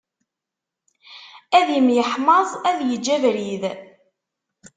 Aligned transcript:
Ad 1.59 1.67
imyeḥmaẓ 1.79 2.49
ad 2.69 2.79
yeǧǧ 2.89 3.05
abrid. 3.15 3.63